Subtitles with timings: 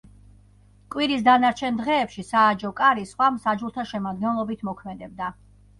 [0.95, 5.33] კვირის დანარჩენ დღეებში სააჯო კარი სხვა მსაჯულთა შემადგენლობით მოქმედებდა.